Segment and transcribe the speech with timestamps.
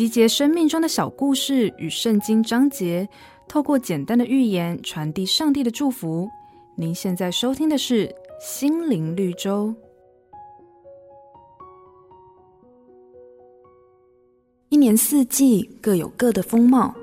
[0.00, 3.06] 集结生命中的小故事与圣经章节，
[3.46, 6.26] 透过简单的寓言传递上帝的祝福。
[6.74, 8.08] 您现在收听的是
[8.40, 9.66] 《心灵绿洲》。
[14.70, 16.94] 一年四季各有各的风貌，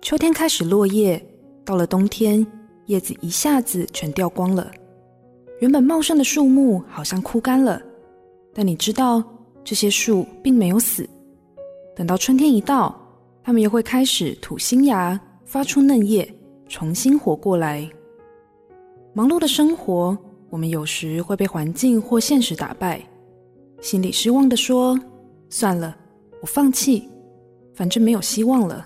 [0.00, 1.24] 秋天开始落叶，
[1.64, 2.44] 到了冬天，
[2.86, 4.68] 叶子一下子全掉光了。
[5.60, 7.80] 原本茂盛的树木好像枯干了，
[8.52, 9.22] 但你知道，
[9.62, 11.08] 这些树并没有死。
[11.94, 12.98] 等到春天一到，
[13.42, 16.26] 它们又会开始吐新芽，发出嫩叶，
[16.68, 17.88] 重新活过来。
[19.12, 20.16] 忙碌的生活，
[20.48, 23.02] 我们有时会被环境或现实打败，
[23.80, 24.98] 心里失望地说
[25.50, 25.94] ：“算了，
[26.40, 27.06] 我放弃，
[27.74, 28.84] 反正没有希望了。”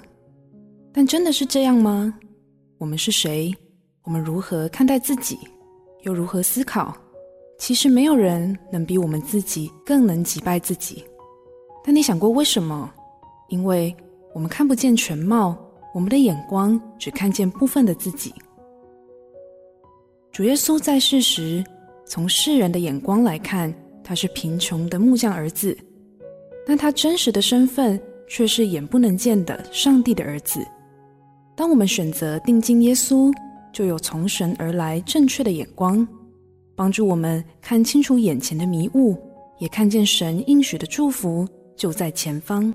[0.93, 2.13] 但真的是这样吗？
[2.79, 3.55] 我们是谁？
[4.03, 5.39] 我们如何看待自己？
[6.03, 6.97] 又如何思考？
[7.59, 11.05] 其实没有人能比我们自己更能击败自己。
[11.85, 12.93] 但你想过为什么？
[13.49, 13.95] 因为
[14.35, 15.57] 我们看不见全貌，
[15.95, 18.33] 我们的眼光只看见部分的自己。
[20.33, 21.65] 主耶稣在世时，
[22.05, 23.73] 从世人的眼光来看，
[24.05, 25.77] 他是贫穷的木匠儿子，
[26.67, 27.99] 但他真实的身份
[28.29, 30.61] 却是眼不能见的上帝的儿子。
[31.57, 33.33] 当我们选择定睛耶稣，
[33.73, 36.07] 就有从神而来正确的眼光，
[36.75, 39.17] 帮助我们看清楚眼前的迷雾，
[39.59, 42.75] 也看见神应许的祝福就在前方。